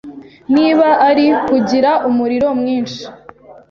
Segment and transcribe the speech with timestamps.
[0.55, 3.03] Niba ari kugira umuriro mwinshi